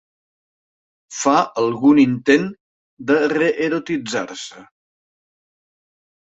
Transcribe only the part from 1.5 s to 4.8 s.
algun intent de reerotitzar-se.